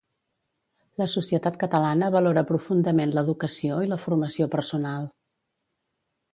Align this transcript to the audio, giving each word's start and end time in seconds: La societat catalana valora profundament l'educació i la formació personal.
La 1.01 1.07
societat 1.13 1.59
catalana 1.63 2.09
valora 2.15 2.45
profundament 2.53 3.15
l'educació 3.19 3.79
i 3.89 3.93
la 3.93 4.01
formació 4.07 4.51
personal. 4.59 5.09